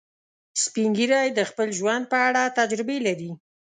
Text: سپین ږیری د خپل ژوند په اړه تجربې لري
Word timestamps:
سپین 0.63 0.89
ږیری 0.97 1.27
د 1.33 1.39
خپل 1.49 1.67
ژوند 1.79 2.03
په 2.11 2.17
اړه 2.27 2.43
تجربې 2.59 2.97
لري 3.07 3.31